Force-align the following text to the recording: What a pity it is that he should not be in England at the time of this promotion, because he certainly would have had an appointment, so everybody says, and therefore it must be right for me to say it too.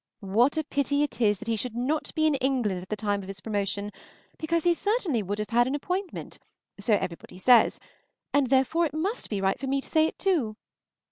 What 0.33 0.57
a 0.57 0.63
pity 0.63 1.03
it 1.03 1.21
is 1.21 1.37
that 1.37 1.47
he 1.47 1.55
should 1.55 1.75
not 1.75 2.11
be 2.15 2.25
in 2.25 2.33
England 2.33 2.81
at 2.81 2.89
the 2.89 2.95
time 2.95 3.21
of 3.21 3.27
this 3.27 3.39
promotion, 3.39 3.91
because 4.39 4.63
he 4.63 4.73
certainly 4.73 5.21
would 5.21 5.37
have 5.37 5.51
had 5.51 5.67
an 5.67 5.75
appointment, 5.75 6.39
so 6.79 6.95
everybody 6.95 7.37
says, 7.37 7.79
and 8.33 8.47
therefore 8.47 8.87
it 8.87 8.95
must 8.95 9.29
be 9.29 9.39
right 9.41 9.59
for 9.59 9.67
me 9.67 9.79
to 9.79 9.87
say 9.87 10.07
it 10.07 10.17
too. 10.17 10.57